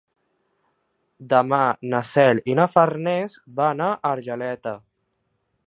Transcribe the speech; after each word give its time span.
Demà 1.33 1.59
na 1.91 1.99
Cel 2.11 2.41
i 2.53 2.57
na 2.61 2.67
Farners 2.77 3.37
van 3.61 3.85
a 3.89 3.91
Argeleta. 4.13 4.75